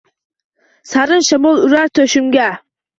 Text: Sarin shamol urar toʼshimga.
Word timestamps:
Sarin 0.93 1.27
shamol 1.29 1.63
urar 1.69 1.95
toʼshimga. 1.97 2.53